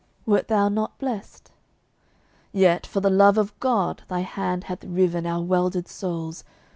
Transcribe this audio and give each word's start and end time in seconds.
Wert 0.25 0.47
thou 0.47 0.67
not 0.67 0.97
blest? 0.97 1.51
Yet, 2.51 2.87
for 2.87 3.01
the 3.01 3.09
love 3.11 3.37
of 3.37 3.53
God, 3.59 4.01
thy 4.07 4.21
hand 4.21 4.63
hath 4.63 4.83
riven 4.83 5.27
Our 5.27 5.43
welded 5.43 5.87
souls. 5.87 6.43